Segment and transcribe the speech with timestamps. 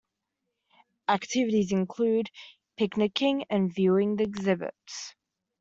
[1.09, 2.31] Activities include
[2.75, 5.13] picnicing and viewing the exhibits.